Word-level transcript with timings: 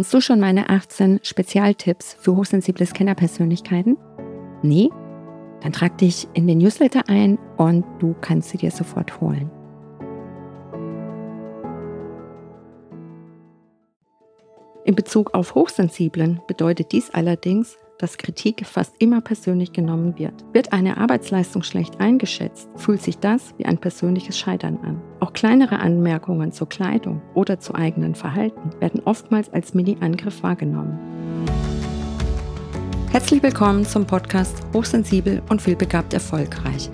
Kennst 0.00 0.14
du 0.14 0.22
schon 0.22 0.40
meine 0.40 0.70
18 0.70 1.20
Spezialtipps 1.22 2.16
für 2.18 2.34
hochsensible 2.34 2.86
Scannerpersönlichkeiten? 2.86 3.98
Nee? 4.62 4.88
Dann 5.60 5.72
trag 5.72 5.98
dich 5.98 6.26
in 6.32 6.46
den 6.46 6.56
Newsletter 6.56 7.02
ein 7.06 7.38
und 7.58 7.84
du 7.98 8.14
kannst 8.18 8.48
sie 8.48 8.56
dir 8.56 8.70
sofort 8.70 9.20
holen. 9.20 9.50
In 14.86 14.94
Bezug 14.94 15.34
auf 15.34 15.54
Hochsensiblen 15.54 16.40
bedeutet 16.46 16.92
dies 16.92 17.10
allerdings, 17.10 17.76
dass 18.00 18.16
Kritik 18.16 18.66
fast 18.66 18.94
immer 18.98 19.20
persönlich 19.20 19.72
genommen 19.72 20.18
wird. 20.18 20.32
Wird 20.54 20.72
eine 20.72 20.96
Arbeitsleistung 20.96 21.62
schlecht 21.62 22.00
eingeschätzt, 22.00 22.68
fühlt 22.76 23.02
sich 23.02 23.18
das 23.18 23.54
wie 23.58 23.66
ein 23.66 23.76
persönliches 23.76 24.38
Scheitern 24.38 24.78
an. 24.82 25.02
Auch 25.20 25.34
kleinere 25.34 25.80
Anmerkungen 25.80 26.50
zur 26.50 26.68
Kleidung 26.68 27.20
oder 27.34 27.60
zu 27.60 27.74
eigenen 27.74 28.14
Verhalten 28.14 28.70
werden 28.80 29.02
oftmals 29.04 29.52
als 29.52 29.74
Mini-Angriff 29.74 30.42
wahrgenommen. 30.42 30.98
Herzlich 33.12 33.42
willkommen 33.42 33.84
zum 33.84 34.06
Podcast 34.06 34.62
Hochsensibel 34.72 35.42
und 35.50 35.60
vielbegabt 35.60 36.14
erfolgreich. 36.14 36.88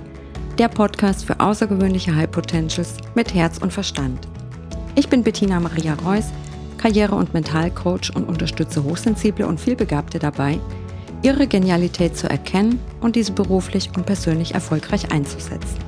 Der 0.59 0.69
Podcast 0.69 1.25
für 1.25 1.39
außergewöhnliche 1.39 2.17
High 2.17 2.31
Potentials 2.31 2.97
mit 3.15 3.33
Herz 3.33 3.59
und 3.59 3.73
Verstand. 3.73 4.27
Ich 4.97 5.09
bin 5.09 5.23
Bettina 5.23 5.61
Maria 5.61 5.95
Reuss, 6.05 6.33
Karriere- 6.79 7.15
und 7.15 7.33
Mentalcoach 7.33 8.11
und 8.15 8.25
unterstütze 8.29 8.83
Hochsensible 8.83 9.47
und 9.47 9.61
Vielbegabte 9.61 10.19
dabei, 10.19 10.59
ihre 11.23 11.47
Genialität 11.47 12.17
zu 12.17 12.29
erkennen 12.29 12.79
und 13.01 13.17
diese 13.17 13.33
beruflich 13.33 13.91
und 13.97 14.07
persönlich 14.07 14.55
erfolgreich 14.55 15.13
einzusetzen. 15.13 15.79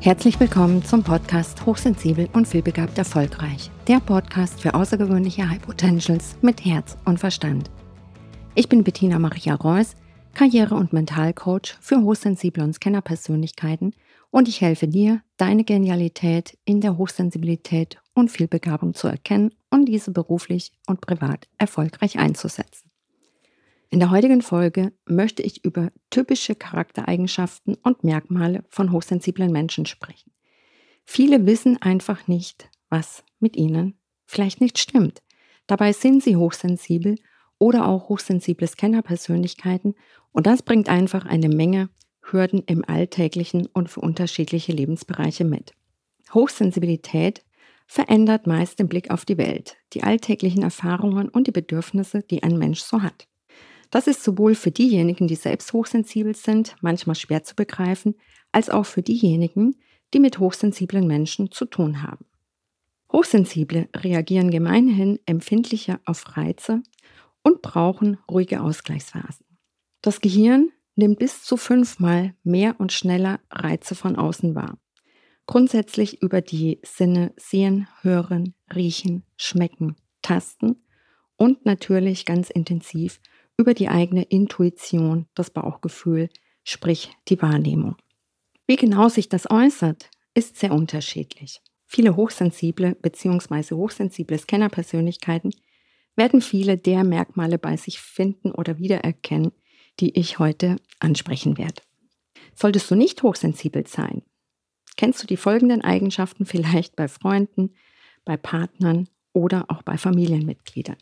Herzlich 0.00 0.38
willkommen 0.40 0.84
zum 0.84 1.02
Podcast 1.02 1.66
Hochsensibel 1.66 2.28
und 2.32 2.46
vielbegabt 2.46 2.96
erfolgreich. 2.96 3.70
Der 3.88 4.00
Podcast 4.00 4.62
für 4.62 4.74
außergewöhnliche 4.74 5.50
High 5.50 5.60
Potentials 5.60 6.36
mit 6.40 6.64
Herz 6.64 6.96
und 7.04 7.18
Verstand. 7.18 7.70
Ich 8.54 8.68
bin 8.68 8.84
Bettina 8.84 9.18
Maria 9.18 9.56
Reuss, 9.56 9.96
Karriere- 10.34 10.76
und 10.76 10.92
Mentalcoach 10.92 11.76
für 11.80 12.00
hochsensible 12.00 12.62
und 12.62 12.74
Scanner-Persönlichkeiten 12.74 13.92
und 14.30 14.46
ich 14.48 14.60
helfe 14.60 14.86
dir, 14.86 15.20
deine 15.36 15.64
Genialität 15.64 16.56
in 16.64 16.80
der 16.80 16.96
Hochsensibilität 16.96 17.98
und 18.14 18.30
Vielbegabung 18.30 18.94
zu 18.94 19.08
erkennen 19.08 19.52
und 19.70 19.86
diese 19.86 20.10
beruflich 20.10 20.72
und 20.86 21.00
privat 21.00 21.48
erfolgreich 21.58 22.18
einzusetzen. 22.18 22.90
In 23.90 24.00
der 24.00 24.10
heutigen 24.10 24.42
Folge 24.42 24.92
möchte 25.06 25.42
ich 25.42 25.64
über 25.64 25.90
typische 26.10 26.54
Charaktereigenschaften 26.54 27.74
und 27.82 28.04
Merkmale 28.04 28.64
von 28.68 28.92
hochsensiblen 28.92 29.50
Menschen 29.50 29.86
sprechen. 29.86 30.32
Viele 31.04 31.46
wissen 31.46 31.80
einfach 31.80 32.28
nicht, 32.28 32.68
was 32.90 33.24
mit 33.40 33.56
ihnen 33.56 33.98
vielleicht 34.26 34.60
nicht 34.60 34.78
stimmt. 34.78 35.22
Dabei 35.66 35.92
sind 35.92 36.22
sie 36.22 36.36
hochsensibel 36.36 37.16
oder 37.58 37.86
auch 37.86 38.10
hochsensible 38.10 38.66
Scanner-Persönlichkeiten 38.66 39.94
und 40.32 40.46
das 40.46 40.62
bringt 40.62 40.90
einfach 40.90 41.24
eine 41.24 41.48
Menge 41.48 41.88
Hürden 42.20 42.62
im 42.66 42.84
Alltäglichen 42.86 43.66
und 43.66 43.88
für 43.88 44.00
unterschiedliche 44.00 44.72
Lebensbereiche 44.72 45.44
mit. 45.44 45.72
Hochsensibilität 46.34 47.42
verändert 47.88 48.46
meist 48.46 48.78
den 48.78 48.86
Blick 48.86 49.10
auf 49.10 49.24
die 49.24 49.38
Welt, 49.38 49.78
die 49.94 50.02
alltäglichen 50.04 50.62
Erfahrungen 50.62 51.28
und 51.28 51.46
die 51.46 51.52
Bedürfnisse, 51.52 52.22
die 52.22 52.42
ein 52.42 52.58
Mensch 52.58 52.80
so 52.80 53.02
hat. 53.02 53.26
Das 53.90 54.06
ist 54.06 54.22
sowohl 54.22 54.54
für 54.54 54.70
diejenigen, 54.70 55.26
die 55.26 55.34
selbst 55.34 55.72
hochsensibel 55.72 56.36
sind, 56.36 56.76
manchmal 56.82 57.16
schwer 57.16 57.42
zu 57.42 57.56
begreifen, 57.56 58.14
als 58.52 58.68
auch 58.68 58.84
für 58.84 59.02
diejenigen, 59.02 59.74
die 60.12 60.20
mit 60.20 60.38
hochsensiblen 60.38 61.06
Menschen 61.06 61.50
zu 61.50 61.64
tun 61.64 62.02
haben. 62.02 62.26
Hochsensible 63.10 63.88
reagieren 63.96 64.50
gemeinhin 64.50 65.18
empfindlicher 65.24 65.98
auf 66.04 66.36
Reize 66.36 66.82
und 67.42 67.62
brauchen 67.62 68.18
ruhige 68.30 68.60
Ausgleichsphasen. 68.60 69.46
Das 70.02 70.20
Gehirn 70.20 70.68
nimmt 70.94 71.18
bis 71.18 71.42
zu 71.42 71.56
fünfmal 71.56 72.34
mehr 72.44 72.76
und 72.78 72.92
schneller 72.92 73.40
Reize 73.50 73.94
von 73.94 74.16
außen 74.16 74.54
wahr 74.54 74.78
grundsätzlich 75.48 76.22
über 76.22 76.42
die 76.42 76.78
Sinne 76.84 77.32
sehen, 77.36 77.88
hören, 78.02 78.54
riechen, 78.72 79.24
schmecken, 79.38 79.96
tasten 80.22 80.76
und 81.36 81.64
natürlich 81.64 82.26
ganz 82.26 82.50
intensiv 82.50 83.18
über 83.56 83.72
die 83.72 83.88
eigene 83.88 84.24
Intuition, 84.24 85.26
das 85.34 85.50
Bauchgefühl, 85.50 86.28
sprich 86.64 87.10
die 87.28 87.40
Wahrnehmung. 87.40 87.96
Wie 88.66 88.76
genau 88.76 89.08
sich 89.08 89.30
das 89.30 89.50
äußert, 89.50 90.10
ist 90.34 90.58
sehr 90.58 90.72
unterschiedlich. 90.72 91.62
Viele 91.86 92.14
hochsensible 92.14 92.94
bzw. 92.94 93.74
hochsensible 93.74 94.38
Scannerpersönlichkeiten 94.38 95.52
werden 96.14 96.42
viele 96.42 96.76
der 96.76 97.04
Merkmale 97.04 97.58
bei 97.58 97.78
sich 97.78 98.00
finden 98.00 98.52
oder 98.52 98.78
wiedererkennen, 98.78 99.52
die 99.98 100.18
ich 100.18 100.38
heute 100.38 100.76
ansprechen 101.00 101.56
werde. 101.56 101.80
Solltest 102.54 102.90
du 102.90 102.96
nicht 102.96 103.22
hochsensibel 103.22 103.86
sein, 103.86 104.22
kennst 104.98 105.22
du 105.22 105.26
die 105.26 105.38
folgenden 105.38 105.80
Eigenschaften 105.80 106.44
vielleicht 106.44 106.96
bei 106.96 107.08
Freunden, 107.08 107.72
bei 108.26 108.36
Partnern 108.36 109.08
oder 109.32 109.66
auch 109.68 109.82
bei 109.82 109.96
Familienmitgliedern. 109.96 110.96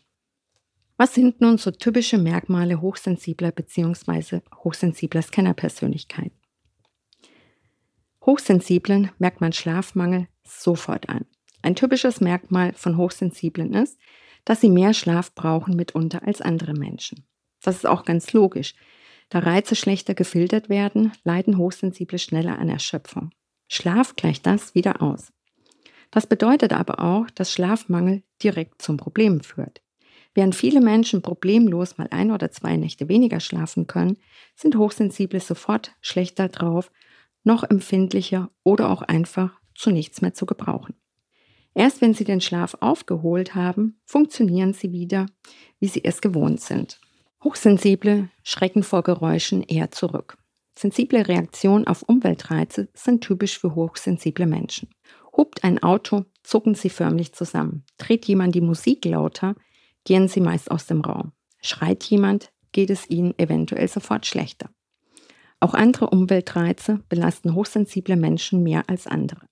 Was 0.95 1.13
sind 1.13 1.41
nun 1.41 1.57
so 1.57 1.71
typische 1.71 2.17
Merkmale 2.17 2.79
hochsensibler 2.79 3.51
bzw. 3.51 4.41
hochsensibler 4.63 5.21
Scannerpersönlichkeit? 5.21 6.31
Hochsensiblen 8.25 9.11
merkt 9.19 9.41
man 9.41 9.51
Schlafmangel 9.51 10.27
sofort 10.43 11.09
an. 11.09 11.25
Ein 11.61 11.75
typisches 11.75 12.21
Merkmal 12.21 12.73
von 12.73 12.97
Hochsensiblen 12.97 13.73
ist, 13.73 13.99
dass 14.45 14.61
sie 14.61 14.69
mehr 14.69 14.93
Schlaf 14.93 15.33
brauchen 15.33 15.75
mitunter 15.75 16.25
als 16.25 16.41
andere 16.41 16.73
Menschen. 16.73 17.25
Das 17.61 17.75
ist 17.77 17.85
auch 17.85 18.05
ganz 18.05 18.31
logisch. 18.33 18.75
Da 19.29 19.39
Reize 19.39 19.75
schlechter 19.75 20.13
gefiltert 20.13 20.69
werden, 20.69 21.11
leiden 21.23 21.57
Hochsensible 21.57 22.19
schneller 22.19 22.59
an 22.59 22.69
Erschöpfung. 22.69 23.31
Schlaf 23.67 24.15
gleicht 24.15 24.45
das 24.45 24.75
wieder 24.75 25.01
aus. 25.01 25.31
Das 26.11 26.27
bedeutet 26.27 26.73
aber 26.73 26.99
auch, 26.99 27.29
dass 27.29 27.51
Schlafmangel 27.51 28.23
direkt 28.41 28.81
zum 28.81 28.97
Problem 28.97 29.41
führt. 29.41 29.81
Während 30.33 30.55
viele 30.55 30.81
Menschen 30.81 31.21
problemlos 31.21 31.97
mal 31.97 32.07
ein 32.11 32.31
oder 32.31 32.51
zwei 32.51 32.77
Nächte 32.77 33.09
weniger 33.09 33.39
schlafen 33.39 33.87
können, 33.87 34.17
sind 34.55 34.77
Hochsensible 34.77 35.39
sofort 35.39 35.95
schlechter 35.99 36.47
drauf, 36.47 36.91
noch 37.43 37.63
empfindlicher 37.63 38.51
oder 38.63 38.89
auch 38.89 39.01
einfach 39.01 39.59
zu 39.73 39.89
nichts 39.89 40.21
mehr 40.21 40.33
zu 40.33 40.45
gebrauchen. 40.45 40.95
Erst 41.73 42.01
wenn 42.01 42.13
sie 42.13 42.23
den 42.23 42.41
Schlaf 42.41 42.77
aufgeholt 42.79 43.55
haben, 43.55 43.99
funktionieren 44.05 44.73
sie 44.73 44.91
wieder, 44.91 45.27
wie 45.79 45.87
sie 45.87 46.03
es 46.03 46.21
gewohnt 46.21 46.61
sind. 46.61 46.99
Hochsensible 47.43 48.29
schrecken 48.43 48.83
vor 48.83 49.03
Geräuschen 49.03 49.61
eher 49.63 49.91
zurück. 49.91 50.37
Sensible 50.77 51.27
Reaktionen 51.27 51.87
auf 51.87 52.03
Umweltreize 52.03 52.87
sind 52.93 53.21
typisch 53.21 53.57
für 53.57 53.73
hochsensible 53.73 54.45
Menschen. 54.45 54.89
Hupt 55.35 55.63
ein 55.63 55.81
Auto, 55.81 56.25
zucken 56.43 56.75
sie 56.75 56.91
förmlich 56.91 57.33
zusammen. 57.33 57.83
Dreht 57.97 58.25
jemand 58.25 58.53
die 58.53 58.61
Musik 58.61 59.03
lauter, 59.05 59.55
gehen 60.03 60.27
sie 60.27 60.39
meist 60.39 60.69
aus 60.69 60.85
dem 60.85 61.01
Raum. 61.01 61.31
Schreit 61.61 62.03
jemand, 62.03 62.51
geht 62.73 62.91
es 62.91 63.09
ihnen 63.09 63.33
eventuell 63.39 63.87
sofort 63.87 64.27
schlechter. 64.27 64.69
Auch 65.59 65.73
andere 65.73 66.11
Umweltreize 66.11 67.03
belasten 67.09 67.55
hochsensible 67.55 68.15
Menschen 68.15 68.61
mehr 68.61 68.83
als 68.87 69.07
andere. 69.07 69.47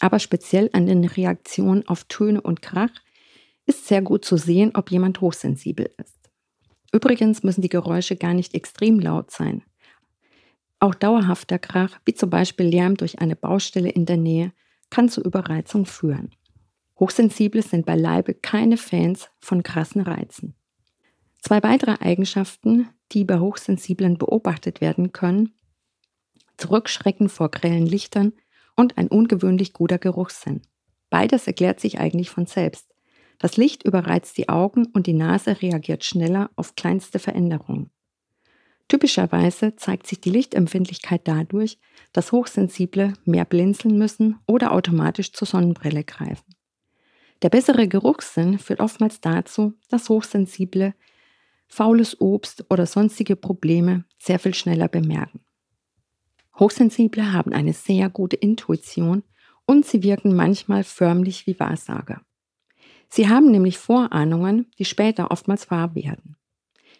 Aber 0.00 0.18
speziell 0.18 0.70
an 0.72 0.86
den 0.86 1.04
Reaktionen 1.04 1.86
auf 1.86 2.04
Töne 2.04 2.40
und 2.40 2.62
Krach 2.62 3.02
ist 3.66 3.86
sehr 3.86 4.00
gut 4.00 4.24
zu 4.24 4.38
sehen, 4.38 4.70
ob 4.74 4.90
jemand 4.90 5.20
hochsensibel 5.20 5.90
ist. 5.98 6.30
Übrigens 6.90 7.42
müssen 7.42 7.60
die 7.60 7.68
Geräusche 7.68 8.16
gar 8.16 8.32
nicht 8.32 8.54
extrem 8.54 8.98
laut 8.98 9.30
sein. 9.30 9.62
Auch 10.78 10.94
dauerhafter 10.94 11.58
Krach, 11.58 11.98
wie 12.04 12.14
zum 12.14 12.30
Beispiel 12.30 12.66
Lärm 12.66 12.96
durch 12.96 13.18
eine 13.18 13.36
Baustelle 13.36 13.88
in 13.88 14.06
der 14.06 14.18
Nähe, 14.18 14.52
kann 14.90 15.08
zu 15.08 15.22
Überreizung 15.22 15.86
führen. 15.86 16.30
Hochsensible 16.98 17.62
sind 17.62 17.86
beileibe 17.86 18.34
keine 18.34 18.76
Fans 18.76 19.28
von 19.40 19.62
krassen 19.62 20.02
Reizen. 20.02 20.54
Zwei 21.40 21.62
weitere 21.62 21.98
Eigenschaften, 22.00 22.88
die 23.12 23.24
bei 23.24 23.38
Hochsensiblen 23.38 24.18
beobachtet 24.18 24.80
werden 24.80 25.12
können, 25.12 25.54
Zurückschrecken 26.56 27.28
vor 27.28 27.50
grellen 27.50 27.86
Lichtern 27.86 28.32
und 28.76 28.96
ein 28.98 29.08
ungewöhnlich 29.08 29.72
guter 29.72 29.98
Geruchssinn. 29.98 30.62
Beides 31.10 31.46
erklärt 31.46 31.80
sich 31.80 31.98
eigentlich 31.98 32.30
von 32.30 32.46
selbst. 32.46 32.94
Das 33.38 33.56
Licht 33.56 33.84
überreizt 33.84 34.38
die 34.38 34.48
Augen 34.48 34.86
und 34.86 35.06
die 35.06 35.12
Nase 35.12 35.60
reagiert 35.60 36.04
schneller 36.04 36.50
auf 36.56 36.74
kleinste 36.74 37.18
Veränderungen. 37.18 37.90
Typischerweise 38.88 39.74
zeigt 39.76 40.06
sich 40.06 40.20
die 40.20 40.30
Lichtempfindlichkeit 40.30 41.22
dadurch, 41.24 41.78
dass 42.12 42.30
Hochsensible 42.30 43.14
mehr 43.24 43.44
blinzeln 43.44 43.98
müssen 43.98 44.38
oder 44.46 44.72
automatisch 44.72 45.32
zur 45.32 45.46
Sonnenbrille 45.46 46.04
greifen. 46.04 46.54
Der 47.42 47.50
bessere 47.50 47.88
Geruchssinn 47.88 48.58
führt 48.58 48.80
oftmals 48.80 49.20
dazu, 49.20 49.74
dass 49.88 50.08
Hochsensible 50.08 50.94
faules 51.66 52.20
Obst 52.20 52.64
oder 52.70 52.86
sonstige 52.86 53.34
Probleme 53.36 54.04
sehr 54.18 54.38
viel 54.38 54.54
schneller 54.54 54.88
bemerken. 54.88 55.40
Hochsensible 56.58 57.32
haben 57.32 57.52
eine 57.52 57.72
sehr 57.72 58.08
gute 58.08 58.36
Intuition 58.36 59.24
und 59.66 59.84
sie 59.84 60.02
wirken 60.02 60.34
manchmal 60.34 60.84
förmlich 60.84 61.46
wie 61.46 61.58
Wahrsager. 61.58 62.22
Sie 63.08 63.28
haben 63.28 63.50
nämlich 63.50 63.78
Vorahnungen, 63.78 64.70
die 64.78 64.84
später 64.84 65.30
oftmals 65.30 65.70
wahr 65.70 65.94
werden. 65.94 66.36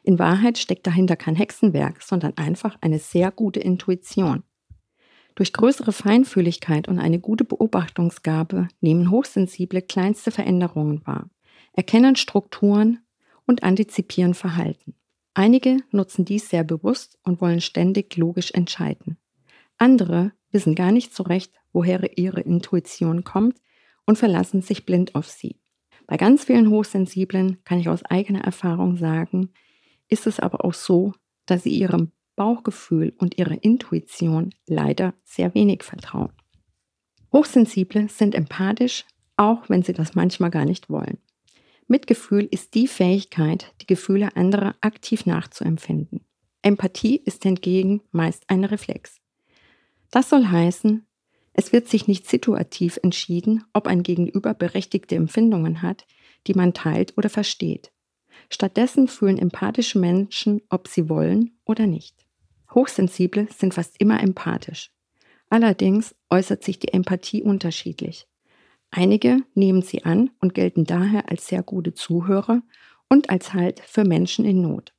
In 0.06 0.20
Wahrheit 0.20 0.56
steckt 0.56 0.86
dahinter 0.86 1.16
kein 1.16 1.34
Hexenwerk, 1.34 2.00
sondern 2.00 2.36
einfach 2.36 2.78
eine 2.80 3.00
sehr 3.00 3.32
gute 3.32 3.58
Intuition. 3.58 4.44
Durch 5.34 5.52
größere 5.52 5.90
Feinfühligkeit 5.90 6.86
und 6.86 7.00
eine 7.00 7.18
gute 7.18 7.42
Beobachtungsgabe 7.44 8.68
nehmen 8.80 9.10
Hochsensible 9.10 9.82
kleinste 9.82 10.30
Veränderungen 10.30 11.04
wahr, 11.04 11.28
erkennen 11.72 12.14
Strukturen 12.14 13.00
und 13.46 13.64
antizipieren 13.64 14.34
Verhalten. 14.34 14.94
Einige 15.34 15.78
nutzen 15.90 16.24
dies 16.24 16.50
sehr 16.50 16.62
bewusst 16.62 17.18
und 17.24 17.40
wollen 17.40 17.60
ständig 17.60 18.16
logisch 18.16 18.52
entscheiden. 18.52 19.16
Andere 19.76 20.30
wissen 20.52 20.76
gar 20.76 20.92
nicht 20.92 21.16
so 21.16 21.24
recht, 21.24 21.52
woher 21.72 22.16
ihre 22.16 22.42
Intuition 22.42 23.24
kommt 23.24 23.58
und 24.04 24.18
verlassen 24.18 24.62
sich 24.62 24.86
blind 24.86 25.16
auf 25.16 25.28
sie. 25.28 25.56
Bei 26.06 26.16
ganz 26.16 26.44
vielen 26.44 26.70
Hochsensiblen 26.70 27.58
kann 27.64 27.80
ich 27.80 27.88
aus 27.88 28.04
eigener 28.04 28.44
Erfahrung 28.44 28.96
sagen, 28.96 29.50
ist 30.08 30.26
es 30.26 30.40
aber 30.40 30.64
auch 30.64 30.74
so, 30.74 31.12
dass 31.46 31.62
sie 31.62 31.70
ihrem 31.70 32.12
Bauchgefühl 32.36 33.14
und 33.18 33.38
ihrer 33.38 33.62
Intuition 33.62 34.54
leider 34.66 35.14
sehr 35.24 35.54
wenig 35.54 35.82
vertrauen. 35.82 36.32
Hochsensible 37.32 38.08
sind 38.08 38.34
empathisch, 38.34 39.04
auch 39.36 39.68
wenn 39.68 39.82
sie 39.82 39.92
das 39.92 40.14
manchmal 40.14 40.50
gar 40.50 40.64
nicht 40.64 40.90
wollen. 40.90 41.18
Mitgefühl 41.88 42.48
ist 42.50 42.74
die 42.74 42.88
Fähigkeit, 42.88 43.72
die 43.80 43.86
Gefühle 43.86 44.34
anderer 44.36 44.74
aktiv 44.80 45.24
nachzuempfinden. 45.26 46.20
Empathie 46.62 47.16
ist 47.24 47.44
hingegen 47.44 48.02
meist 48.10 48.44
ein 48.48 48.64
Reflex. 48.64 49.20
Das 50.10 50.30
soll 50.30 50.46
heißen, 50.46 51.06
es 51.52 51.72
wird 51.72 51.88
sich 51.88 52.06
nicht 52.06 52.28
situativ 52.28 52.98
entschieden, 53.02 53.64
ob 53.72 53.86
ein 53.86 54.02
Gegenüber 54.02 54.52
berechtigte 54.52 55.14
Empfindungen 55.14 55.80
hat, 55.80 56.06
die 56.46 56.54
man 56.54 56.74
teilt 56.74 57.16
oder 57.16 57.30
versteht. 57.30 57.92
Stattdessen 58.50 59.08
fühlen 59.08 59.38
empathische 59.38 59.98
Menschen, 59.98 60.62
ob 60.68 60.88
sie 60.88 61.08
wollen 61.08 61.58
oder 61.64 61.86
nicht. 61.86 62.26
Hochsensible 62.74 63.48
sind 63.56 63.74
fast 63.74 64.00
immer 64.00 64.22
empathisch. 64.22 64.90
Allerdings 65.48 66.14
äußert 66.30 66.64
sich 66.64 66.78
die 66.78 66.92
Empathie 66.92 67.42
unterschiedlich. 67.42 68.26
Einige 68.90 69.42
nehmen 69.54 69.82
sie 69.82 70.04
an 70.04 70.30
und 70.40 70.54
gelten 70.54 70.84
daher 70.84 71.28
als 71.30 71.46
sehr 71.46 71.62
gute 71.62 71.94
Zuhörer 71.94 72.62
und 73.08 73.30
als 73.30 73.52
Halt 73.52 73.80
für 73.80 74.04
Menschen 74.04 74.44
in 74.44 74.60
Not. 74.60 74.92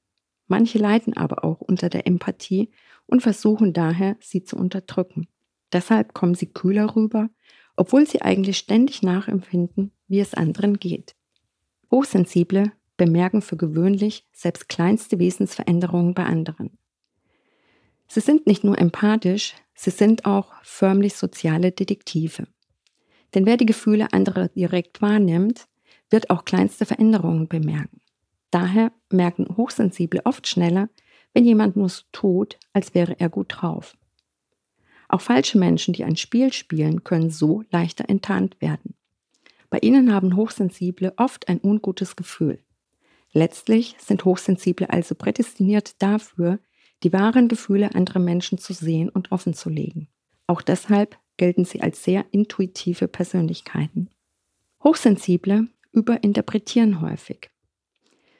Manche 0.47 0.77
leiden 0.77 1.15
aber 1.15 1.43
auch 1.43 1.59
unter 1.61 1.89
der 1.89 2.07
Empathie 2.07 2.69
und 3.05 3.21
versuchen 3.21 3.73
daher, 3.73 4.15
sie 4.19 4.43
zu 4.43 4.55
unterdrücken. 4.55 5.27
Deshalb 5.73 6.13
kommen 6.13 6.35
sie 6.35 6.47
kühler 6.47 6.95
rüber, 6.95 7.29
obwohl 7.75 8.07
sie 8.07 8.21
eigentlich 8.21 8.57
ständig 8.57 9.03
nachempfinden, 9.03 9.91
wie 10.07 10.19
es 10.19 10.33
anderen 10.33 10.79
geht. 10.79 11.15
Hochsensible 11.91 12.71
bemerken 12.97 13.41
für 13.41 13.57
gewöhnlich 13.57 14.25
selbst 14.33 14.69
kleinste 14.69 15.19
Wesensveränderungen 15.19 16.13
bei 16.13 16.25
anderen. 16.25 16.77
Sie 18.07 18.21
sind 18.21 18.47
nicht 18.47 18.63
nur 18.63 18.77
empathisch, 18.77 19.53
sie 19.73 19.91
sind 19.91 20.25
auch 20.25 20.53
förmlich 20.63 21.15
soziale 21.15 21.71
Detektive. 21.71 22.47
Denn 23.35 23.45
wer 23.45 23.57
die 23.57 23.65
Gefühle 23.65 24.13
anderer 24.13 24.47
direkt 24.49 25.01
wahrnimmt, 25.01 25.67
wird 26.09 26.29
auch 26.29 26.45
kleinste 26.45 26.85
Veränderungen 26.85 27.47
bemerken. 27.47 28.01
Daher 28.51 28.91
merken 29.11 29.57
Hochsensible 29.57 30.21
oft 30.23 30.47
schneller, 30.47 30.89
wenn 31.33 31.45
jemand 31.45 31.75
nur 31.75 31.89
so 31.89 32.03
tut, 32.11 32.57
als 32.71 32.95
wäre 32.95 33.19
er 33.19 33.29
gut 33.29 33.47
drauf. 33.49 33.97
Auch 35.09 35.21
falsche 35.21 35.57
Menschen, 35.57 35.93
die 35.93 36.03
ein 36.03 36.15
Spiel 36.15 36.51
spielen, 36.51 37.03
können 37.03 37.29
so 37.29 37.63
leichter 37.71 38.09
enttarnt 38.09 38.59
werden. 38.61 38.95
Bei 39.69 39.79
ihnen 39.79 40.13
haben 40.13 40.35
Hochsensible 40.35 41.13
oft 41.17 41.49
ein 41.49 41.59
ungutes 41.61 42.15
Gefühl. 42.15 42.59
Letztlich 43.37 43.95
sind 43.99 44.25
Hochsensible 44.25 44.89
also 44.89 45.13
prädestiniert 45.13 46.01
dafür, 46.01 46.57
die 47.03 47.13
wahren 47.13 47.49
Gefühle 47.49 47.93
anderer 47.93 48.17
Menschen 48.17 48.57
zu 48.57 48.73
sehen 48.73 49.09
und 49.09 49.31
offen 49.31 49.53
zu 49.53 49.69
legen. 49.69 50.07
Auch 50.47 50.63
deshalb 50.63 51.19
gelten 51.37 51.63
sie 51.63 51.81
als 51.81 52.03
sehr 52.03 52.25
intuitive 52.31 53.07
Persönlichkeiten. 53.07 54.09
Hochsensible 54.83 55.67
überinterpretieren 55.91 56.99
häufig. 56.99 57.51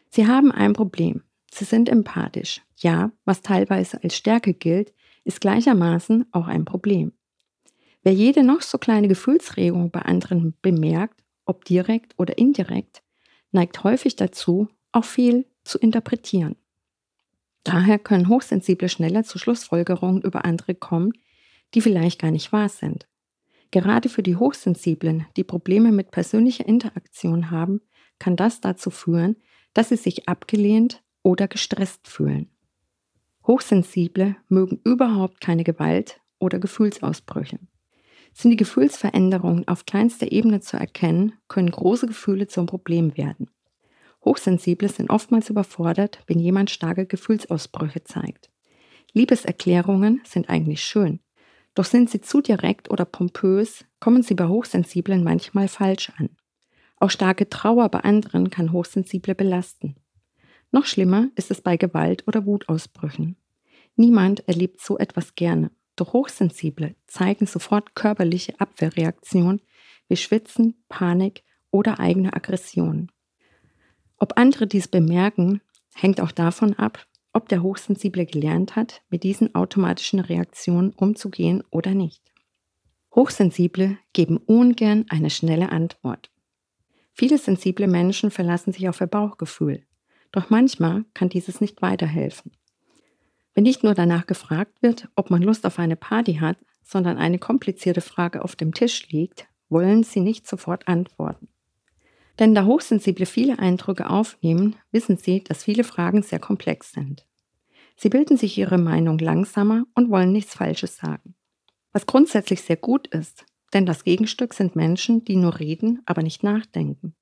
Sie 0.10 0.26
haben 0.26 0.52
ein 0.52 0.74
Problem. 0.74 1.22
Sie 1.54 1.66
sind 1.66 1.90
empathisch. 1.90 2.64
Ja, 2.78 3.12
was 3.24 3.44
teilweise 3.44 4.04
als 4.04 4.16
Stärke 4.16 4.56
gilt, 4.56 4.96
ist 5.24 5.42
gleichermaßen 5.42 6.26
auch 6.32 6.48
ein 6.48 6.66
Problem. 6.66 7.12
Wer 8.02 8.14
jede 8.14 8.42
noch 8.42 8.64
so 8.64 8.80
kleine 8.80 9.08
Gefühlsregung 9.08 9.92
bei 9.92 10.02
anderen 10.02 10.56
bemerkt, 10.64 11.24
ob 11.46 11.66
direkt 11.66 12.16
oder 12.18 12.40
indirekt, 12.40 13.04
neigt 13.52 13.84
häufig 13.84 14.16
dazu, 14.16 14.70
auch 14.98 15.06
viel 15.06 15.46
zu 15.64 15.78
interpretieren. 15.78 16.56
Daher 17.64 18.00
können 18.00 18.30
Hochsensible 18.30 18.90
schneller 18.90 19.24
zu 19.24 19.38
Schlussfolgerungen 19.38 20.22
über 20.22 20.46
andere 20.46 20.74
kommen, 20.74 21.14
die 21.74 21.82
vielleicht 21.82 22.20
gar 22.20 22.32
nicht 22.32 22.52
wahr 22.52 22.70
sind. 22.70 23.08
Gerade 23.72 24.10
für 24.10 24.24
die 24.24 24.38
Hochsensiblen, 24.38 25.26
die 25.36 25.44
Probleme 25.44 25.92
mit 25.92 26.12
persönlicher 26.12 26.66
Interaktion 26.66 27.52
haben, 27.52 27.82
kann 28.20 28.36
das 28.36 28.62
dazu 28.62 28.90
führen, 28.90 29.36
dass 29.74 29.90
sie 29.90 29.98
sich 29.98 30.28
abgelehnt 30.28 31.04
oder 31.24 31.48
gestresst 31.48 32.08
fühlen. 32.08 32.50
Hochsensible 33.46 34.38
mögen 34.48 34.80
überhaupt 34.84 35.42
keine 35.42 35.64
Gewalt 35.64 36.22
oder 36.40 36.60
Gefühlsausbrüche. 36.60 37.60
Sind 38.34 38.52
die 38.52 38.58
Gefühlsveränderungen 38.58 39.68
auf 39.68 39.86
kleinster 39.86 40.32
Ebene 40.32 40.62
zu 40.62 40.78
erkennen, 40.78 41.34
können 41.48 41.72
große 41.72 42.08
Gefühle 42.08 42.48
zum 42.48 42.66
Problem 42.66 43.18
werden. 43.18 43.50
Hochsensible 44.28 44.90
sind 44.90 45.10
oftmals 45.10 45.50
überfordert, 45.50 46.22
wenn 46.28 46.38
jemand 46.38 46.70
starke 46.70 47.06
Gefühlsausbrüche 47.06 48.04
zeigt. 48.04 48.50
Liebeserklärungen 49.14 50.20
sind 50.26 50.50
eigentlich 50.50 50.84
schön, 50.84 51.22
doch 51.76 51.86
sind 51.86 52.10
sie 52.10 52.20
zu 52.20 52.42
direkt 52.42 52.92
oder 52.92 53.06
pompös, 53.06 53.86
kommen 54.02 54.24
sie 54.24 54.36
bei 54.36 54.46
Hochsensiblen 54.46 55.24
manchmal 55.24 55.70
falsch 55.70 56.12
an. 56.18 56.30
Auch 56.98 57.10
starke 57.10 57.48
Trauer 57.48 57.88
bei 57.88 58.02
anderen 58.02 58.50
kann 58.50 58.74
Hochsensible 58.74 59.34
belasten. 59.34 59.96
Noch 60.72 60.86
schlimmer 60.86 61.30
ist 61.38 61.50
es 61.50 61.62
bei 61.62 61.78
Gewalt 61.78 62.28
oder 62.28 62.46
Wutausbrüchen. 62.46 63.38
Niemand 63.96 64.46
erlebt 64.46 64.82
so 64.82 64.98
etwas 64.98 65.36
gerne, 65.36 65.72
doch 65.96 66.12
Hochsensible 66.12 66.98
zeigen 67.06 67.46
sofort 67.46 67.96
körperliche 67.96 68.60
Abwehrreaktionen 68.60 69.62
wie 70.10 70.18
Schwitzen, 70.18 70.84
Panik 70.90 71.46
oder 71.72 72.02
eigene 72.02 72.34
Aggression. 72.34 73.10
Ob 74.18 74.38
andere 74.38 74.68
dies 74.68 74.88
bemerken, 74.88 75.62
hängt 75.94 76.22
auch 76.22 76.32
davon 76.32 76.74
ab, 76.74 77.06
ob 77.34 77.50
der 77.50 77.62
Hochsensible 77.62 78.26
gelernt 78.26 78.76
hat, 78.76 79.02
mit 79.10 79.24
diesen 79.24 79.54
automatischen 79.54 80.20
Reaktionen 80.20 80.92
umzugehen 80.92 81.64
oder 81.70 81.94
nicht. 81.94 82.24
Hochsensible 83.14 83.98
geben 84.14 84.38
ungern 84.38 85.06
eine 85.10 85.30
schnelle 85.30 85.72
Antwort. 85.72 86.32
Viele 87.14 87.38
sensible 87.38 87.88
Menschen 87.88 88.32
verlassen 88.32 88.74
sich 88.74 88.90
auf 88.90 89.02
ihr 89.02 89.08
Bauchgefühl, 89.08 89.84
doch 90.32 90.50
manchmal 90.50 91.06
kann 91.14 91.30
dieses 91.30 91.62
nicht 91.62 91.82
weiterhelfen. 91.82 92.52
Wenn 93.54 93.64
nicht 93.64 93.84
nur 93.84 93.96
danach 93.96 94.28
gefragt 94.28 94.84
wird, 94.84 95.10
ob 95.16 95.32
man 95.32 95.42
Lust 95.42 95.66
auf 95.66 95.80
eine 95.80 95.96
Party 95.96 96.36
hat, 96.36 96.58
sondern 96.84 97.18
eine 97.18 97.40
komplizierte 97.40 98.02
Frage 98.02 98.44
auf 98.44 98.56
dem 98.56 98.74
Tisch 98.74 99.10
liegt, 99.10 99.48
wollen 99.70 100.04
sie 100.04 100.20
nicht 100.20 100.48
sofort 100.48 100.88
antworten. 100.88 101.50
Denn 102.40 102.54
da 102.54 102.66
Hochsensible 102.66 103.26
viele 103.26 103.60
Eindrücke 103.60 104.10
aufnehmen, 104.10 104.76
wissen 104.92 105.18
sie, 105.18 105.44
dass 105.44 105.64
viele 105.64 105.84
Fragen 105.84 106.22
sehr 106.22 106.40
komplex 106.40 106.92
sind. 106.92 107.26
Sie 107.96 108.10
bilden 108.10 108.38
sich 108.38 108.58
ihre 108.58 108.78
Meinung 108.78 109.18
langsamer 109.18 109.86
und 109.96 110.12
wollen 110.12 110.32
nichts 110.32 110.54
Falsches 110.54 110.98
sagen. 110.98 111.36
Was 111.94 112.06
grundsätzlich 112.06 112.62
sehr 112.62 112.78
gut 112.78 113.08
ist, 113.08 113.46
denn 113.74 113.88
das 113.88 114.04
Gegenstück 114.04 114.54
sind 114.54 114.76
Menschen, 114.76 115.26
die 115.26 115.36
nur 115.36 115.60
reden, 115.60 116.02
aber 116.06 116.22
nicht 116.22 116.44
nachdenken. 116.44 117.16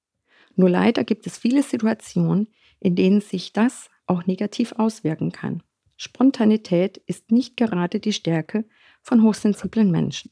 Nur 0.55 0.69
leider 0.69 1.03
gibt 1.03 1.25
es 1.27 1.37
viele 1.37 1.63
Situationen, 1.63 2.49
in 2.79 2.95
denen 2.95 3.21
sich 3.21 3.53
das 3.53 3.89
auch 4.05 4.25
negativ 4.25 4.73
auswirken 4.73 5.31
kann. 5.31 5.63
Spontanität 5.97 6.97
ist 6.97 7.31
nicht 7.31 7.55
gerade 7.55 7.99
die 7.99 8.13
Stärke 8.13 8.65
von 9.01 9.23
hochsensiblen 9.23 9.89
Menschen. 9.91 10.31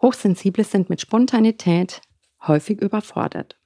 Hochsensible 0.00 0.64
sind 0.64 0.88
mit 0.88 1.00
Spontanität 1.00 2.00
häufig 2.46 2.80
überfordert. 2.80 3.57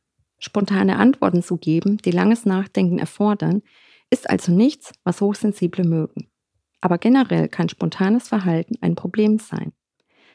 Spontane 0.45 0.99
Antworten 0.99 1.43
zu 1.43 1.57
geben, 1.57 1.99
die 1.99 2.11
langes 2.11 2.45
Nachdenken 2.45 2.99
erfordern, 2.99 3.63
ist 4.11 4.29
also 4.29 4.51
nichts, 4.51 4.93
was 5.05 5.21
Hochsensible 5.21 5.85
mögen. 5.85 6.29
Aber 6.81 6.99
generell 6.99 7.49
kann 7.49 7.69
spontanes 7.69 8.29
Verhalten 8.29 8.75
ein 8.81 8.97
Problem 8.97 9.39
sein. 9.39 9.73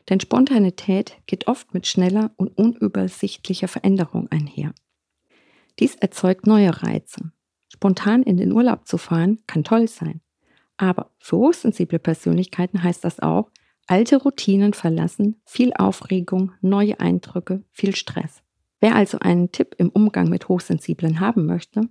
Denn 0.07 0.21
Spontanität 0.21 1.17
geht 1.25 1.47
oft 1.47 1.73
mit 1.73 1.85
schneller 1.85 2.31
und 2.37 2.57
unübersichtlicher 2.57 3.67
Veränderung 3.67 4.31
einher. 4.31 4.73
Dies 5.79 5.95
erzeugt 5.95 6.47
neue 6.47 6.81
Reize. 6.81 7.33
Spontan 7.67 8.23
in 8.23 8.37
den 8.37 8.53
Urlaub 8.53 8.87
zu 8.87 8.97
fahren 8.97 9.39
kann 9.45 9.65
toll 9.65 9.89
sein. 9.89 10.21
Aber 10.77 11.11
für 11.19 11.35
hochsensible 11.35 11.99
Persönlichkeiten 11.99 12.81
heißt 12.81 13.03
das 13.03 13.19
auch, 13.19 13.51
Alte 13.89 14.17
Routinen 14.17 14.73
verlassen, 14.73 15.41
viel 15.45 15.71
Aufregung, 15.73 16.51
neue 16.61 16.99
Eindrücke, 16.99 17.63
viel 17.71 17.95
Stress. 17.95 18.43
Wer 18.79 18.95
also 18.95 19.19
einen 19.19 19.51
Tipp 19.51 19.75
im 19.77 19.89
Umgang 19.89 20.29
mit 20.29 20.47
Hochsensiblen 20.47 21.19
haben 21.19 21.45
möchte, 21.45 21.89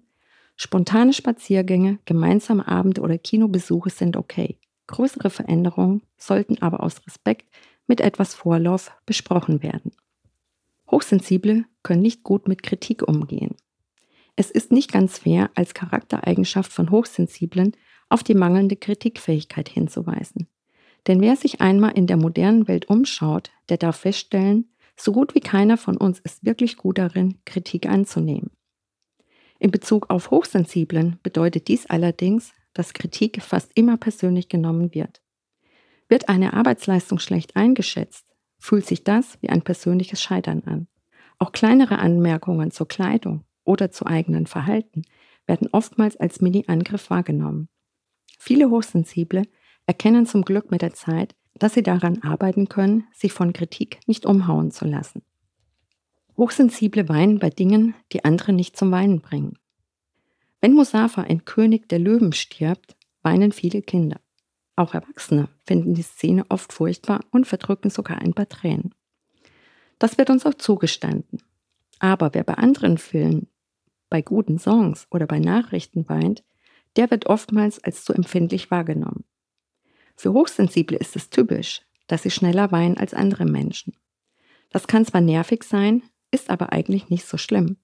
spontane 0.57 1.13
Spaziergänge, 1.13 1.99
gemeinsame 2.05 2.67
Abende 2.67 3.01
oder 3.01 3.19
Kinobesuche 3.19 3.91
sind 3.91 4.17
okay. 4.17 4.59
Größere 4.87 5.31
Veränderungen 5.31 6.03
sollten 6.17 6.63
aber 6.63 6.83
aus 6.83 7.05
Respekt 7.07 7.49
mit 7.87 8.01
etwas 8.01 8.35
Vorlauf 8.35 8.93
besprochen 9.05 9.63
werden. 9.63 9.93
Hochsensible 10.91 11.65
können 11.83 12.03
nicht 12.03 12.23
gut 12.23 12.47
mit 12.47 12.63
Kritik 12.63 13.07
umgehen. 13.07 13.57
Es 14.37 14.51
ist 14.51 14.71
nicht 14.71 14.93
ganz 14.93 15.19
fair, 15.19 15.51
als 15.55 15.75
Charaktereigenschaft 15.75 16.73
von 16.73 16.91
Hochsensiblen 16.91 17.73
auf 18.09 18.23
die 18.23 18.35
mangelnde 18.35 18.77
Kritikfähigkeit 18.77 19.69
hinzuweisen. 19.69 20.47
Denn 21.07 21.21
wer 21.21 21.37
sich 21.37 21.61
einmal 21.61 21.93
in 21.93 22.07
der 22.07 22.17
modernen 22.17 22.69
Welt 22.69 22.89
umschaut, 22.89 23.51
der 23.69 23.79
darf 23.79 23.97
feststellen, 23.97 24.69
so 24.97 25.13
gut 25.13 25.35
wie 25.35 25.41
keiner 25.41 25.77
von 25.77 25.97
uns 25.97 26.19
ist 26.21 26.45
wirklich 26.45 26.77
gut 26.77 26.99
darin, 26.99 27.39
Kritik 27.45 27.87
anzunehmen. 27.87 28.51
In 29.59 29.71
Bezug 29.71 30.11
auf 30.11 30.31
Hochsensiblen 30.31 31.19
bedeutet 31.23 31.69
dies 31.69 31.87
allerdings, 31.87 32.53
dass 32.73 32.93
Kritik 32.93 33.43
fast 33.43 33.71
immer 33.75 33.97
persönlich 33.97 34.49
genommen 34.49 34.95
wird. 34.95 35.23
Wird 36.09 36.29
eine 36.29 36.55
Arbeitsleistung 36.55 37.19
schlecht 37.19 37.57
eingeschätzt, 37.57 38.27
fühlt 38.59 38.87
sich 38.87 39.05
das 39.05 39.39
wie 39.41 39.49
ein 39.49 39.63
persönliches 39.63 40.23
Scheitern 40.23 40.63
an. 40.65 40.89
Auch 41.39 41.53
kleinere 41.53 41.99
Anmerkungen 41.99 42.71
zur 42.71 42.89
Kleidung 42.89 43.45
oder 43.65 43.91
zu 43.91 44.07
eigenen 44.07 44.47
Verhalten 44.47 45.03
werden 45.47 45.69
oftmals 45.73 46.17
als 46.17 46.41
Mini-Angriff 46.41 47.11
wahrgenommen. 47.11 47.69
Viele 48.39 48.71
Hochsensible 48.71 49.43
erkennen 49.87 50.27
zum 50.27 50.43
Glück 50.43 50.71
mit 50.71 50.83
der 50.83 50.95
Zeit, 50.95 51.35
dass 51.59 51.75
sie 51.75 51.83
daran 51.83 52.23
arbeiten 52.23 52.69
können, 52.69 53.05
sich 53.13 53.33
von 53.33 53.53
Kritik 53.53 54.01
nicht 54.07 54.27
umhauen 54.27 54.71
zu 54.71 54.85
lassen. 54.85 55.23
Hochsensible 56.37 57.09
weinen 57.09 57.39
bei 57.39 57.51
Dingen, 57.51 57.95
die 58.13 58.25
andere 58.25 58.53
nicht 58.53 58.77
zum 58.77 58.91
Weinen 58.91 59.21
bringen. 59.21 59.59
Wenn 60.61 60.75
Musafa, 60.75 61.23
ein 61.23 61.45
König 61.45 61.89
der 61.89 61.99
Löwen, 61.99 62.33
stirbt, 62.33 62.97
weinen 63.23 63.53
viele 63.53 63.83
Kinder. 63.83 64.21
Auch 64.75 64.93
Erwachsene 64.93 65.49
finden 65.65 65.95
die 65.95 66.03
Szene 66.03 66.45
oft 66.51 66.73
furchtbar 66.73 67.21
und 67.31 67.47
verdrücken 67.47 67.91
sogar 67.91 68.19
ein 68.19 68.35
paar 68.35 68.49
Tränen. 68.49 68.95
Das 69.99 70.19
wird 70.19 70.29
uns 70.29 70.45
auch 70.45 70.55
zugestanden. 70.55 71.43
Aber 71.99 72.35
wer 72.35 72.45
bei 72.45 72.55
anderen 72.55 72.99
Filmen, 72.99 73.49
bei 74.11 74.21
guten 74.21 74.59
Songs 74.59 75.07
oder 75.11 75.27
bei 75.27 75.39
Nachrichten 75.39 76.09
weint, 76.09 76.45
der 76.97 77.11
wird 77.11 77.27
oftmals 77.27 77.83
als 77.83 78.05
zu 78.05 78.13
empfindlich 78.13 78.71
wahrgenommen. 78.71 79.25
Für 80.17 80.33
Hochsensible 80.33 80.97
ist 80.97 81.15
es 81.15 81.31
typisch, 81.31 81.83
dass 82.07 82.23
sie 82.23 82.31
schneller 82.31 82.73
weinen 82.73 82.97
als 82.97 83.15
andere 83.15 83.45
Menschen. 83.45 83.95
Das 84.71 84.87
kann 84.87 85.05
zwar 85.05 85.21
nervig 85.21 85.63
sein, 85.63 86.03
ist 86.31 86.51
aber 86.51 86.73
eigentlich 86.73 87.09
nicht 87.11 87.27
so 87.27 87.37
schlimm. 87.37 87.77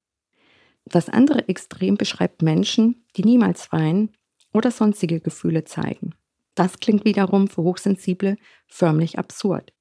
Das 0.84 1.08
andere 1.08 1.48
Extrem 1.48 1.96
beschreibt 1.96 2.42
Menschen, 2.42 3.04
die 3.16 3.24
niemals 3.24 3.70
weinen 3.70 4.10
oder 4.52 4.70
sonstige 4.70 5.20
Gefühle 5.20 5.64
zeigen. 5.64 6.14
Das 6.54 6.80
klingt 6.80 7.04
wiederum 7.04 7.48
für 7.48 7.62
Hochsensible 7.62 8.36
förmlich 8.66 9.18
absurd. 9.18 9.72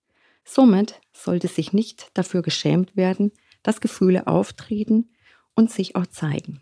Somit 0.44 1.00
sollte 1.12 1.48
sich 1.48 1.74
nicht 1.74 2.12
dafür 2.14 2.42
geschämt 2.42 2.96
werden, 2.96 3.32
dass 3.64 3.82
Gefühle 3.82 4.28
auftreten 4.28 5.12
und 5.56 5.72
sich 5.72 5.96
auch 5.96 6.08
zeigen. 6.08 6.62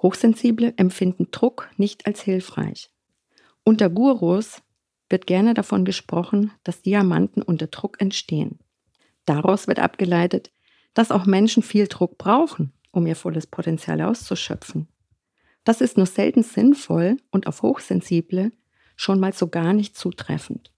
Hochsensible 0.00 0.74
empfinden 0.76 1.28
Druck 1.30 1.70
nicht 1.76 2.06
als 2.06 2.22
hilfreich. 2.22 2.90
Unter 3.64 3.90
Gurus 3.90 4.62
wird 5.08 5.26
gerne 5.26 5.54
davon 5.54 5.84
gesprochen, 5.84 6.52
dass 6.64 6.82
Diamanten 6.82 7.42
unter 7.42 7.66
Druck 7.66 8.00
entstehen. 8.00 8.58
Daraus 9.24 9.68
wird 9.68 9.78
abgeleitet, 9.78 10.50
dass 10.94 11.10
auch 11.10 11.26
Menschen 11.26 11.62
viel 11.62 11.86
Druck 11.86 12.18
brauchen, 12.18 12.72
um 12.92 13.06
ihr 13.06 13.16
volles 13.16 13.46
Potenzial 13.46 14.00
auszuschöpfen. 14.02 14.88
Das 15.64 15.80
ist 15.80 15.96
nur 15.96 16.06
selten 16.06 16.42
sinnvoll 16.42 17.18
und 17.30 17.46
auf 17.46 17.62
Hochsensible 17.62 18.52
schon 18.96 19.20
mal 19.20 19.32
so 19.32 19.48
gar 19.48 19.72
nicht 19.72 19.96
zutreffend. 19.96 20.72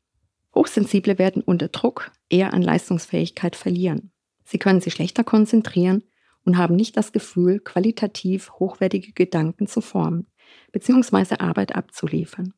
Hochsensible 0.54 1.18
werden 1.18 1.42
unter 1.42 1.68
Druck 1.68 2.10
eher 2.28 2.52
an 2.52 2.62
Leistungsfähigkeit 2.62 3.56
verlieren. 3.56 4.10
Sie 4.44 4.58
können 4.58 4.80
sich 4.80 4.94
schlechter 4.94 5.22
konzentrieren 5.22 6.02
und 6.44 6.58
haben 6.58 6.74
nicht 6.74 6.96
das 6.96 7.12
Gefühl, 7.12 7.60
qualitativ 7.60 8.50
hochwertige 8.54 9.12
Gedanken 9.12 9.66
zu 9.66 9.80
formen 9.80 10.26
bzw. 10.72 11.36
Arbeit 11.36 11.74
abzuliefern. 11.74 12.54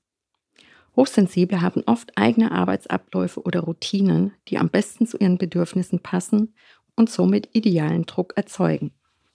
Hochsensible 0.94 1.62
haben 1.62 1.82
oft 1.86 2.16
eigene 2.16 2.52
Arbeitsabläufe 2.52 3.42
oder 3.42 3.60
Routinen, 3.60 4.32
die 4.48 4.58
am 4.58 4.68
besten 4.68 5.06
zu 5.06 5.16
ihren 5.16 5.38
Bedürfnissen 5.38 6.00
passen 6.00 6.54
und 6.96 7.08
somit 7.08 7.48
idealen 7.52 8.04
Druck 8.04 8.34
erzeugen. 8.36 8.92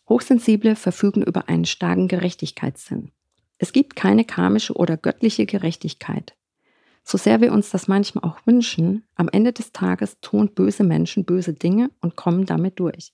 Hochsensible 0.07 0.75
verfügen 0.75 1.23
über 1.23 1.49
einen 1.49 1.65
starken 1.65 2.07
Gerechtigkeitssinn. 2.07 3.11
Es 3.57 3.73
gibt 3.73 3.95
keine 3.95 4.23
karmische 4.23 4.73
oder 4.73 4.97
göttliche 4.97 5.45
Gerechtigkeit. 5.45 6.35
So 7.03 7.17
sehr 7.17 7.41
wir 7.41 7.51
uns 7.53 7.71
das 7.71 7.87
manchmal 7.87 8.29
auch 8.29 8.39
wünschen, 8.45 9.03
am 9.15 9.29
Ende 9.29 9.53
des 9.53 9.71
Tages 9.71 10.19
tun 10.21 10.53
böse 10.53 10.83
Menschen 10.83 11.25
böse 11.25 11.53
Dinge 11.53 11.89
und 12.01 12.15
kommen 12.15 12.45
damit 12.45 12.79
durch. 12.79 13.13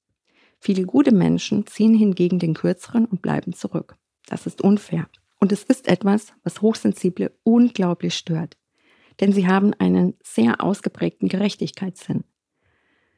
Viele 0.60 0.84
gute 0.84 1.14
Menschen 1.14 1.68
ziehen 1.68 1.94
hingegen 1.94 2.40
den 2.40 2.54
Kürzeren 2.54 3.06
und 3.06 3.22
bleiben 3.22 3.54
zurück. 3.54 3.96
Das 4.26 4.48
ist 4.48 4.62
unfair. 4.62 5.08
Und 5.44 5.52
es 5.52 5.64
ist 5.64 5.90
etwas, 5.90 6.32
was 6.46 6.62
Hochsensible 6.62 7.38
unglaublich 7.44 8.16
stört. 8.16 8.56
Denn 9.20 9.34
sie 9.34 9.46
haben 9.46 9.74
einen 9.74 10.14
sehr 10.24 10.64
ausgeprägten 10.64 11.28
Gerechtigkeitssinn. 11.28 12.24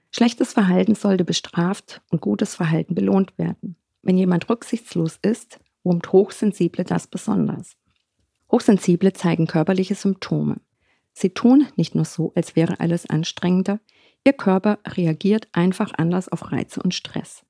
Schlechtes 0.10 0.52
Verhalten 0.54 0.96
sollte 0.96 1.24
bestraft 1.24 2.02
und 2.10 2.22
gutes 2.22 2.56
Verhalten 2.56 2.96
belohnt 2.96 3.38
werden. 3.38 3.76
Wenn 4.02 4.18
jemand 4.18 4.50
rücksichtslos 4.50 5.20
ist, 5.22 5.60
wurmt 5.84 6.12
Hochsensible 6.12 6.84
das 6.84 7.06
besonders. 7.06 7.78
Hochsensible 8.52 9.14
zeigen 9.14 9.46
körperliche 9.46 9.94
Symptome. 9.94 10.60
Sie 11.14 11.30
tun 11.30 11.68
nicht 11.76 11.94
nur 11.94 12.06
so, 12.06 12.34
als 12.34 12.56
wäre 12.56 12.80
alles 12.80 13.08
anstrengender, 13.08 13.80
ihr 14.26 14.34
Körper 14.34 14.80
reagiert 14.88 15.48
einfach 15.52 15.94
anders 15.96 16.28
auf 16.28 16.52
Reize 16.52 16.82
und 16.82 16.96
Stress. 16.96 17.46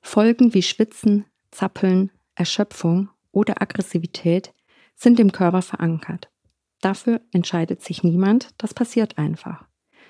Folgen 0.00 0.54
wie 0.54 0.62
Schwitzen, 0.62 1.26
Zappeln, 1.50 2.10
Erschöpfung 2.36 3.10
oder 3.32 3.60
Aggressivität 3.62 4.52
sind 4.94 5.20
im 5.20 5.32
Körper 5.32 5.62
verankert. 5.62 6.30
Dafür 6.80 7.20
entscheidet 7.32 7.82
sich 7.82 8.02
niemand, 8.02 8.50
das 8.58 8.74
passiert 8.74 9.18
einfach. 9.18 9.66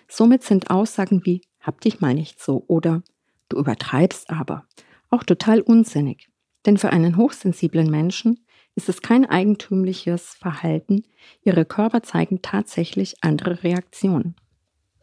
Somit 0.08 0.42
sind 0.42 0.70
Aussagen 0.70 1.24
wie 1.24 1.42
hab 1.60 1.80
dich 1.80 2.00
mal 2.00 2.14
nicht 2.14 2.40
so 2.40 2.64
oder 2.66 3.02
du 3.48 3.58
übertreibst 3.58 4.30
aber 4.30 4.66
auch 5.10 5.22
total 5.22 5.60
unsinnig. 5.60 6.28
Denn 6.66 6.76
für 6.76 6.90
einen 6.90 7.16
hochsensiblen 7.16 7.90
Menschen 7.90 8.44
ist 8.74 8.88
es 8.88 9.02
kein 9.02 9.24
eigentümliches 9.26 10.34
Verhalten, 10.34 11.02
ihre 11.42 11.64
Körper 11.64 12.02
zeigen 12.02 12.42
tatsächlich 12.42 13.16
andere 13.22 13.62
Reaktionen. 13.62 14.36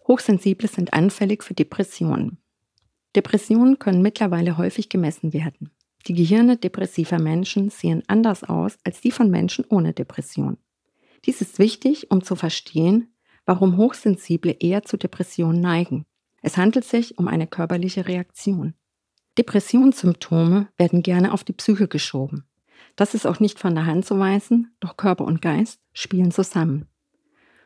Hochsensible 0.08 0.68
sind 0.68 0.94
anfällig 0.94 1.44
für 1.44 1.54
Depressionen. 1.54 2.38
Depressionen 3.16 3.80
können 3.80 4.02
mittlerweile 4.02 4.58
häufig 4.58 4.90
gemessen 4.90 5.34
werden. 5.34 5.72
Die 6.08 6.14
Gehirne 6.14 6.58
depressiver 6.58 7.20
Menschen 7.20 7.70
sehen 7.70 8.04
anders 8.08 8.44
aus 8.44 8.78
als 8.84 9.02
die 9.02 9.12
von 9.12 9.32
Menschen 9.32 9.66
ohne 9.70 9.94
Depression. 9.94 10.58
Dies 11.26 11.42
ist 11.42 11.58
wichtig, 11.58 12.12
um 12.12 12.24
zu 12.24 12.36
verstehen, 12.36 13.14
warum 13.46 13.78
Hochsensible 13.78 14.56
eher 14.60 14.84
zu 14.84 14.98
Depressionen 14.98 15.62
neigen. 15.62 16.06
Es 16.42 16.58
handelt 16.58 16.86
sich 16.86 17.18
um 17.18 17.28
eine 17.28 17.48
körperliche 17.48 18.08
Reaktion. 18.08 18.76
Depressionssymptome 19.38 20.68
werden 20.78 21.02
gerne 21.02 21.34
auf 21.34 21.44
die 21.44 21.54
Psyche 21.54 21.88
geschoben. 21.88 22.46
Das 22.96 23.16
ist 23.16 23.26
auch 23.26 23.40
nicht 23.40 23.60
von 23.60 23.74
der 23.74 23.88
Hand 23.88 24.06
zu 24.06 24.20
weisen, 24.20 24.76
doch 24.80 24.98
Körper 24.98 25.26
und 25.26 25.42
Geist 25.42 25.82
spielen 25.92 26.32
zusammen. 26.32 26.86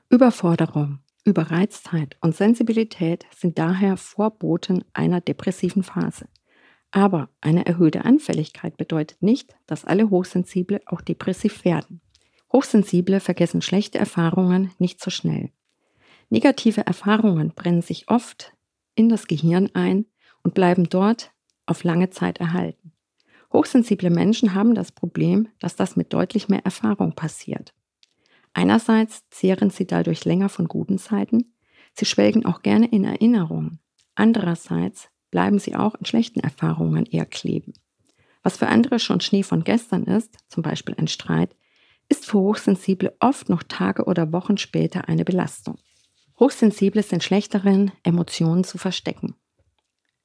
Überforderung, 0.09 0.99
Überreiztheit 1.25 2.17
und 2.21 2.35
Sensibilität 2.35 3.25
sind 3.35 3.59
daher 3.59 3.97
Vorboten 3.97 4.85
einer 4.93 5.21
depressiven 5.21 5.83
Phase. 5.83 6.25
Aber 6.91 7.29
eine 7.41 7.65
erhöhte 7.65 8.05
Anfälligkeit 8.05 8.77
bedeutet 8.77 9.21
nicht, 9.21 9.55
dass 9.67 9.85
alle 9.85 10.09
Hochsensible 10.09 10.81
auch 10.85 11.01
depressiv 11.01 11.63
werden. 11.65 12.01
Hochsensible 12.51 13.19
vergessen 13.19 13.61
schlechte 13.61 13.99
Erfahrungen 13.99 14.71
nicht 14.79 15.01
so 15.01 15.11
schnell. 15.11 15.51
Negative 16.29 16.85
Erfahrungen 16.85 17.53
brennen 17.53 17.81
sich 17.81 18.09
oft 18.09 18.53
in 18.95 19.09
das 19.09 19.27
Gehirn 19.27 19.69
ein 19.73 20.05
und 20.43 20.53
bleiben 20.53 20.89
dort 20.89 21.31
auf 21.65 21.83
lange 21.83 22.09
Zeit 22.09 22.39
erhalten. 22.39 22.91
Hochsensible 23.53 24.09
Menschen 24.09 24.53
haben 24.53 24.75
das 24.75 24.91
Problem, 24.91 25.47
dass 25.59 25.75
das 25.75 25.95
mit 25.95 26.13
deutlich 26.13 26.49
mehr 26.49 26.65
Erfahrung 26.65 27.13
passiert. 27.13 27.73
Einerseits 28.53 29.27
zehren 29.29 29.69
sie 29.69 29.85
dadurch 29.85 30.25
länger 30.25 30.49
von 30.49 30.67
guten 30.67 30.97
Zeiten, 30.97 31.53
sie 31.93 32.05
schwelgen 32.05 32.45
auch 32.45 32.61
gerne 32.61 32.87
in 32.87 33.05
Erinnerungen. 33.05 33.79
Andererseits 34.15 35.09
bleiben 35.31 35.59
sie 35.59 35.75
auch 35.75 35.95
in 35.95 36.05
schlechten 36.05 36.39
Erfahrungen 36.39 37.05
eher 37.05 37.25
kleben. 37.25 37.73
Was 38.43 38.57
für 38.57 38.67
andere 38.67 38.99
schon 38.99 39.19
Schnee 39.19 39.43
von 39.43 39.63
gestern 39.63 40.03
ist, 40.03 40.37
zum 40.47 40.63
Beispiel 40.63 40.95
ein 40.97 41.07
Streit, 41.07 41.55
ist 42.07 42.25
für 42.25 42.39
Hochsensible 42.39 43.15
oft 43.19 43.49
noch 43.49 43.63
Tage 43.63 44.05
oder 44.05 44.31
Wochen 44.31 44.57
später 44.57 45.07
eine 45.07 45.25
Belastung. 45.25 45.77
Hochsensible 46.39 47.03
sind 47.03 47.23
schlechteren, 47.23 47.91
Emotionen 48.03 48.63
zu 48.63 48.77
verstecken. 48.77 49.35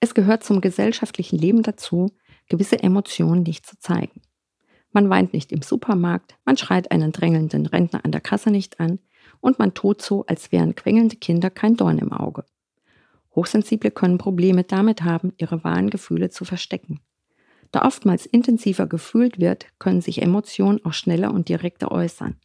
Es 0.01 0.15
gehört 0.15 0.45
zum 0.45 0.61
gesellschaftlichen 0.61 1.39
Leben 1.39 1.63
dazu, 1.63 2.13
gewisse 2.49 2.83
Emotionen 2.83 3.43
nicht 3.43 3.67
zu 3.67 3.79
zeigen. 3.79 4.23
Man 4.93 5.11
weint 5.11 5.33
nicht 5.33 5.51
im 5.51 5.63
Supermarkt, 5.63 6.37
man 6.45 6.57
schreit 6.57 6.93
einen 6.93 7.11
drängelnden 7.11 7.67
Rentner 7.67 8.05
an 8.05 8.13
der 8.13 8.21
Kasse 8.21 8.51
nicht 8.51 8.79
an 8.79 9.01
und 9.41 9.59
man 9.59 9.75
tut 9.75 10.03
so, 10.03 10.25
als 10.27 10.53
wären 10.53 10.75
quengelnde 10.75 11.17
Kinder 11.17 11.51
kein 11.51 11.77
Dorn 11.77 11.99
im 11.99 12.13
Auge. 12.13 12.45
Hochsensible 13.35 13.91
können 13.91 14.19
Probleme 14.19 14.65
damit 14.65 15.03
haben, 15.03 15.33
ihre 15.37 15.65
wahren 15.65 15.91
Gefühle 15.91 16.31
zu 16.31 16.45
verstecken. 16.45 17.01
Da 17.73 17.85
oftmals 17.85 18.27
intensiver 18.27 18.87
gefühlt 18.87 19.41
wird, 19.41 19.67
können 19.79 20.01
sich 20.01 20.23
Emotionen 20.23 20.85
auch 20.85 20.93
schneller 20.93 21.33
und 21.33 21.49
direkter 21.49 21.91
äußern. 21.91 22.37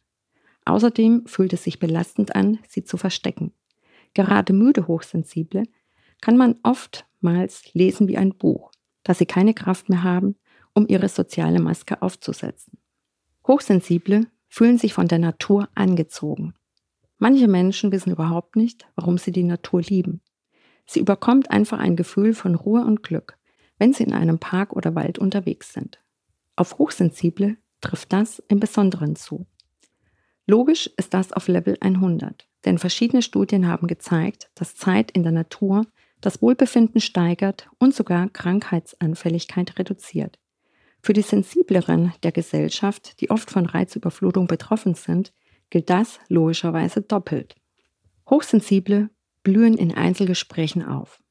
Außerdem 0.64 1.26
fühlt 1.26 1.52
es 1.52 1.64
sich 1.64 1.78
belastend 1.78 2.34
an, 2.34 2.58
sie 2.68 2.84
zu 2.84 2.96
verstecken. 2.96 3.52
Gerade 4.14 4.52
müde 4.52 4.88
Hochsensible 4.88 5.62
kann 6.20 6.36
man 6.36 6.56
oftmals 6.62 7.72
lesen 7.74 8.08
wie 8.08 8.16
ein 8.16 8.36
Buch, 8.36 8.72
dass 9.04 9.18
sie 9.18 9.26
keine 9.26 9.54
Kraft 9.54 9.88
mehr 9.88 10.02
haben, 10.02 10.34
um 10.74 10.86
ihre 10.88 11.08
soziale 11.08 11.60
Maske 11.60 12.02
aufzusetzen. 12.02 12.78
Hochsensible 13.46 14.26
fühlen 14.48 14.78
sich 14.78 14.92
von 14.92 15.08
der 15.08 15.18
Natur 15.18 15.68
angezogen. 15.74 16.54
Manche 17.18 17.48
Menschen 17.48 17.92
wissen 17.92 18.12
überhaupt 18.12 18.56
nicht, 18.56 18.86
warum 18.96 19.18
sie 19.18 19.30
die 19.30 19.44
Natur 19.44 19.82
lieben. 19.82 20.20
Sie 20.92 20.98
überkommt 20.98 21.52
einfach 21.52 21.78
ein 21.78 21.94
Gefühl 21.94 22.34
von 22.34 22.56
Ruhe 22.56 22.84
und 22.84 23.04
Glück, 23.04 23.38
wenn 23.78 23.92
sie 23.92 24.02
in 24.02 24.12
einem 24.12 24.40
Park 24.40 24.72
oder 24.72 24.96
Wald 24.96 25.20
unterwegs 25.20 25.72
sind. 25.72 26.00
Auf 26.56 26.78
Hochsensible 26.78 27.58
trifft 27.80 28.12
das 28.12 28.42
im 28.48 28.58
Besonderen 28.58 29.14
zu. 29.14 29.46
Logisch 30.48 30.90
ist 30.96 31.14
das 31.14 31.32
auf 31.32 31.46
Level 31.46 31.76
100, 31.80 32.48
denn 32.64 32.76
verschiedene 32.76 33.22
Studien 33.22 33.68
haben 33.68 33.86
gezeigt, 33.86 34.50
dass 34.56 34.74
Zeit 34.74 35.12
in 35.12 35.22
der 35.22 35.30
Natur 35.30 35.86
das 36.20 36.42
Wohlbefinden 36.42 37.00
steigert 37.00 37.68
und 37.78 37.94
sogar 37.94 38.28
Krankheitsanfälligkeit 38.28 39.78
reduziert. 39.78 40.40
Für 41.04 41.12
die 41.12 41.22
Sensibleren 41.22 42.14
der 42.24 42.32
Gesellschaft, 42.32 43.20
die 43.20 43.30
oft 43.30 43.52
von 43.52 43.66
Reizüberflutung 43.66 44.48
betroffen 44.48 44.94
sind, 44.94 45.32
gilt 45.70 45.88
das 45.88 46.18
logischerweise 46.26 47.00
doppelt. 47.00 47.54
Hochsensible 48.28 49.08
blühen 49.42 49.76
in 49.76 49.94
Einzelgesprächen 49.94 50.84
auf. 50.84 51.22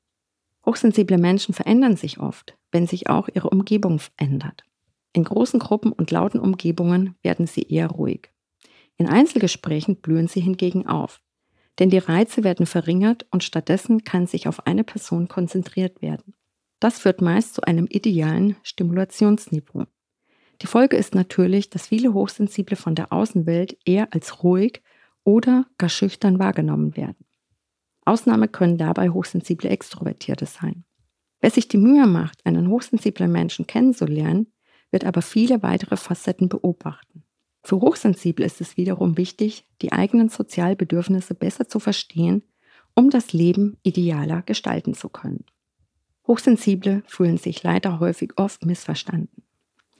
Hochsensible 0.65 1.17
Menschen 1.17 1.53
verändern 1.53 1.95
sich 1.95 2.19
oft, 2.19 2.57
wenn 2.71 2.87
sich 2.87 3.09
auch 3.09 3.29
ihre 3.33 3.49
Umgebung 3.49 4.01
ändert. 4.17 4.63
In 5.13 5.23
großen 5.23 5.59
Gruppen 5.59 5.91
und 5.91 6.11
lauten 6.11 6.39
Umgebungen 6.39 7.15
werden 7.23 7.47
sie 7.47 7.63
eher 7.63 7.87
ruhig. 7.87 8.29
In 8.97 9.07
Einzelgesprächen 9.07 10.01
blühen 10.01 10.27
sie 10.27 10.41
hingegen 10.41 10.85
auf, 10.85 11.21
denn 11.79 11.89
die 11.89 11.97
Reize 11.97 12.43
werden 12.43 12.65
verringert 12.65 13.25
und 13.31 13.43
stattdessen 13.43 14.03
kann 14.03 14.27
sich 14.27 14.47
auf 14.47 14.67
eine 14.67 14.83
Person 14.83 15.27
konzentriert 15.27 16.01
werden. 16.01 16.33
Das 16.79 16.99
führt 16.99 17.21
meist 17.21 17.55
zu 17.55 17.61
einem 17.63 17.87
idealen 17.87 18.55
Stimulationsniveau. 18.63 19.85
Die 20.61 20.67
Folge 20.67 20.97
ist 20.97 21.15
natürlich, 21.15 21.69
dass 21.69 21.87
viele 21.87 22.13
Hochsensible 22.13 22.75
von 22.75 22.95
der 22.95 23.13
Außenwelt 23.13 23.77
eher 23.85 24.13
als 24.13 24.43
ruhig 24.43 24.81
oder 25.23 25.65
gar 25.77 25.89
schüchtern 25.89 26.37
wahrgenommen 26.37 26.97
werden. 26.97 27.25
Ausnahme 28.09 28.47
können 28.47 28.77
dabei 28.77 29.09
hochsensible 29.09 29.69
Extrovertierte 29.69 30.45
sein. 30.45 30.83
Wer 31.41 31.51
sich 31.51 31.67
die 31.67 31.77
Mühe 31.77 32.07
macht, 32.07 32.45
einen 32.45 32.69
hochsensiblen 32.69 33.31
Menschen 33.31 33.67
kennenzulernen, 33.67 34.51
wird 34.91 35.05
aber 35.05 35.21
viele 35.21 35.63
weitere 35.63 35.95
Facetten 35.95 36.49
beobachten. 36.49 37.23
Für 37.63 37.81
Hochsensible 37.81 38.45
ist 38.45 38.61
es 38.61 38.77
wiederum 38.77 39.17
wichtig, 39.17 39.65
die 39.81 39.91
eigenen 39.91 40.29
Sozialbedürfnisse 40.29 41.35
besser 41.35 41.67
zu 41.67 41.79
verstehen, 41.79 42.43
um 42.95 43.09
das 43.09 43.31
Leben 43.31 43.77
idealer 43.83 44.41
gestalten 44.41 44.93
zu 44.93 45.09
können. 45.09 45.45
Hochsensible 46.27 47.03
fühlen 47.05 47.37
sich 47.37 47.63
leider 47.63 47.99
häufig 47.99 48.37
oft 48.37 48.65
missverstanden. 48.65 49.43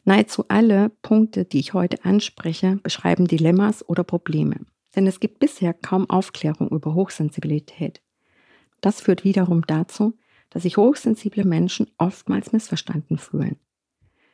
Nahezu 0.04 0.46
alle 0.48 0.90
Punkte, 1.02 1.46
die 1.46 1.60
ich 1.60 1.74
heute 1.74 2.04
anspreche, 2.04 2.80
beschreiben 2.82 3.28
Dilemmas 3.28 3.88
oder 3.88 4.04
Probleme. 4.04 4.58
Denn 4.96 5.08
es 5.08 5.20
gibt 5.20 5.40
bisher 5.40 5.74
kaum 5.74 6.10
Aufklärung 6.10 6.70
über 6.70 6.94
Hochsensibilität. 6.94 8.02
Das 8.82 9.02
führt 9.02 9.24
wiederum 9.24 9.66
dazu, 9.68 10.18
dass 10.50 10.64
sich 10.64 10.78
hochsensible 10.78 11.46
Menschen 11.46 11.88
oftmals 11.98 12.52
missverstanden 12.52 13.18
fühlen. 13.18 13.58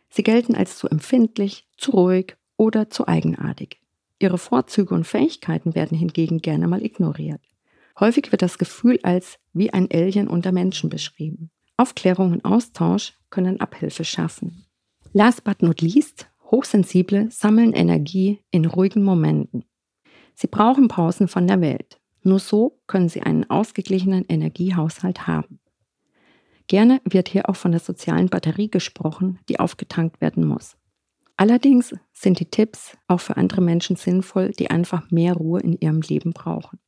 Sie 0.10 0.24
gelten 0.24 0.56
als 0.56 0.78
zu 0.78 0.88
empfindlich, 0.88 1.68
zu 1.78 1.91
ruhig 1.91 2.38
oder 2.58 2.89
zu 2.89 3.08
eigenartig. 3.08 3.82
Ihre 4.20 4.38
Vorzüge 4.38 4.96
und 4.96 5.06
Fähigkeiten 5.06 5.76
werden 5.76 5.98
hingegen 5.98 6.39
gerne 6.39 6.68
mal 6.68 6.84
ignoriert. 6.84 7.41
Häufig 8.00 8.32
wird 8.32 8.41
das 8.41 8.58
Gefühl 8.58 9.00
als 9.04 9.39
wie 9.54 9.74
ein 9.74 9.89
Alien 9.91 10.28
unter 10.28 10.52
Menschen 10.52 10.89
beschrieben. 10.89 11.52
Aufklärung 11.78 12.32
und 12.32 12.46
Austausch 12.46 13.13
können 13.30 13.60
Abhilfe 13.60 14.06
schaffen. 14.06 14.65
Last 15.12 15.44
but 15.44 15.62
not 15.62 15.82
least, 15.82 16.30
Hochsensible 16.52 17.30
sammeln 17.32 17.74
Energie 17.74 18.39
in 18.52 18.65
ruhigen 18.65 19.04
Momenten. 19.04 19.65
Sie 20.36 20.48
brauchen 20.48 20.88
Pausen 20.89 21.28
von 21.28 21.48
der 21.48 21.62
Welt. 21.62 22.00
Nur 22.21 22.39
so 22.39 22.80
können 22.88 23.10
sie 23.10 23.21
einen 23.21 23.50
ausgeglichenen 23.50 24.26
Energiehaushalt 24.28 25.28
haben. 25.28 25.60
Gerne 26.67 27.00
wird 27.06 27.30
hier 27.30 27.48
auch 27.50 27.56
von 27.56 27.71
der 27.71 27.80
sozialen 27.80 28.30
Batterie 28.30 28.69
gesprochen, 28.69 29.39
die 29.48 29.60
aufgetankt 29.60 30.19
werden 30.21 30.45
muss. 30.45 30.76
Allerdings 31.38 31.93
sind 32.13 32.39
die 32.39 32.50
Tipps 32.50 32.98
auch 33.08 33.19
für 33.19 33.38
andere 33.38 33.62
Menschen 33.62 33.95
sinnvoll, 33.95 34.52
die 34.52 34.69
einfach 34.69 35.12
mehr 35.12 35.34
Ruhe 35.34 35.60
in 35.60 35.74
ihrem 35.80 36.02
Leben 36.02 36.34
brauchen. 36.34 36.80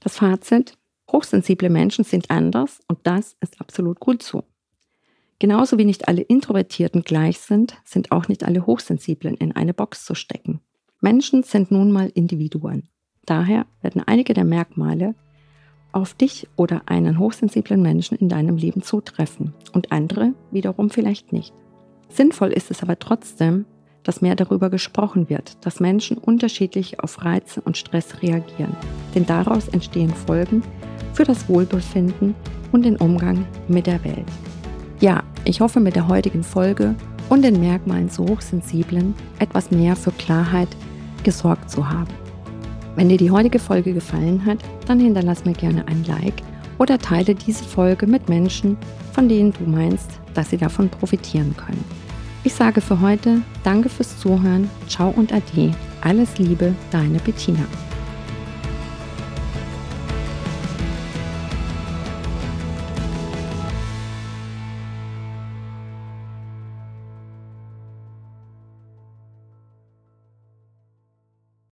Das 0.00 0.16
Fazit, 0.16 0.78
hochsensible 1.10 1.68
Menschen 1.68 2.04
sind 2.04 2.30
anders 2.30 2.80
und 2.88 2.98
das 3.02 3.36
ist 3.40 3.60
absolut 3.60 4.00
gut 4.00 4.22
so. 4.22 4.44
Genauso 5.38 5.76
wie 5.78 5.84
nicht 5.84 6.08
alle 6.08 6.22
Introvertierten 6.22 7.02
gleich 7.02 7.40
sind, 7.40 7.76
sind 7.84 8.12
auch 8.12 8.28
nicht 8.28 8.44
alle 8.44 8.64
Hochsensiblen 8.66 9.36
in 9.36 9.54
eine 9.54 9.74
Box 9.74 10.04
zu 10.04 10.14
stecken. 10.14 10.60
Menschen 11.06 11.44
sind 11.44 11.70
nun 11.70 11.92
mal 11.92 12.10
Individuen. 12.14 12.88
Daher 13.26 13.66
werden 13.80 14.02
einige 14.04 14.34
der 14.34 14.42
Merkmale 14.42 15.14
auf 15.92 16.14
dich 16.14 16.48
oder 16.56 16.82
einen 16.86 17.20
hochsensiblen 17.20 17.80
Menschen 17.80 18.18
in 18.18 18.28
deinem 18.28 18.56
Leben 18.56 18.82
zutreffen 18.82 19.54
und 19.72 19.92
andere 19.92 20.32
wiederum 20.50 20.90
vielleicht 20.90 21.32
nicht. 21.32 21.54
Sinnvoll 22.08 22.48
ist 22.52 22.72
es 22.72 22.82
aber 22.82 22.98
trotzdem, 22.98 23.66
dass 24.02 24.20
mehr 24.20 24.34
darüber 24.34 24.68
gesprochen 24.68 25.28
wird, 25.28 25.64
dass 25.64 25.78
Menschen 25.78 26.18
unterschiedlich 26.18 26.98
auf 26.98 27.24
Reize 27.24 27.60
und 27.60 27.76
Stress 27.76 28.20
reagieren. 28.20 28.74
Denn 29.14 29.26
daraus 29.26 29.68
entstehen 29.68 30.10
Folgen 30.10 30.64
für 31.12 31.22
das 31.22 31.48
Wohlbefinden 31.48 32.34
und 32.72 32.84
den 32.84 32.96
Umgang 32.96 33.46
mit 33.68 33.86
der 33.86 34.02
Welt. 34.02 34.26
Ja, 34.98 35.22
ich 35.44 35.60
hoffe 35.60 35.78
mit 35.78 35.94
der 35.94 36.08
heutigen 36.08 36.42
Folge 36.42 36.96
und 37.28 37.42
den 37.42 37.60
Merkmalen 37.60 38.08
so 38.08 38.26
hochsensiblen 38.26 39.14
etwas 39.38 39.70
mehr 39.70 39.94
für 39.94 40.10
Klarheit 40.10 40.68
gesorgt 41.26 41.68
zu 41.70 41.90
haben. 41.90 42.14
Wenn 42.94 43.10
dir 43.10 43.18
die 43.18 43.30
heutige 43.30 43.58
Folge 43.58 43.92
gefallen 43.92 44.46
hat, 44.46 44.58
dann 44.86 45.00
hinterlass 45.00 45.44
mir 45.44 45.52
gerne 45.52 45.86
ein 45.88 46.04
Like 46.04 46.40
oder 46.78 46.98
teile 46.98 47.34
diese 47.34 47.64
Folge 47.64 48.06
mit 48.06 48.28
Menschen, 48.28 48.78
von 49.12 49.28
denen 49.28 49.52
du 49.52 49.64
meinst, 49.64 50.08
dass 50.34 50.50
sie 50.50 50.56
davon 50.56 50.88
profitieren 50.88 51.54
können. 51.56 51.84
Ich 52.44 52.54
sage 52.54 52.80
für 52.80 53.00
heute 53.00 53.42
Danke 53.64 53.88
fürs 53.88 54.18
Zuhören, 54.20 54.70
ciao 54.88 55.12
und 55.16 55.32
ade, 55.32 55.74
alles 56.00 56.38
Liebe, 56.38 56.74
deine 56.92 57.18
Bettina. 57.18 57.66